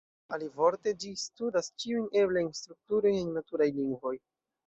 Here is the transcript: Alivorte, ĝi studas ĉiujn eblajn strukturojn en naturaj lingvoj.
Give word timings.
Alivorte, 0.35 0.93
ĝi 1.03 1.11
studas 1.23 1.69
ĉiujn 1.83 2.17
eblajn 2.23 2.49
strukturojn 2.61 3.19
en 3.19 3.29
naturaj 3.39 3.71
lingvoj. 3.77 4.17